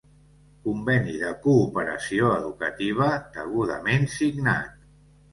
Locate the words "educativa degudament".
2.37-4.09